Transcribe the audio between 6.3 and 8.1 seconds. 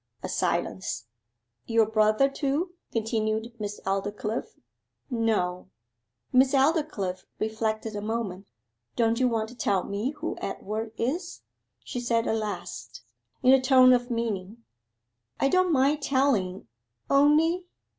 Miss Aldclyffe reflected a